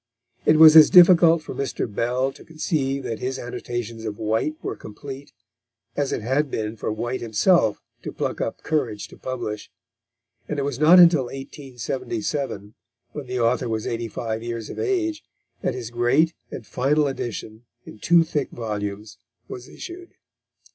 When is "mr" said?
1.53-1.85